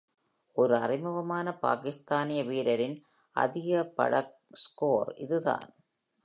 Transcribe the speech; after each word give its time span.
ஒரு 0.55 0.75
அறிமுகமான 0.75 1.51
பாகிஸ்தானிய 1.59 2.43
வீரரின் 2.43 2.97
அதிகபடச் 3.35 4.33
ஸ்கோர் 4.63 5.11
இதுதான். 5.17 5.69